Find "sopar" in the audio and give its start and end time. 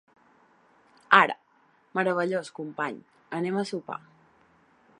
3.73-3.99